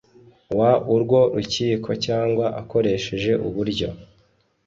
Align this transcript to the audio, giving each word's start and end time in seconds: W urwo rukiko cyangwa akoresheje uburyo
W 0.57 0.59
urwo 0.95 1.19
rukiko 1.35 1.89
cyangwa 2.05 2.45
akoresheje 2.61 3.31
uburyo 3.47 3.89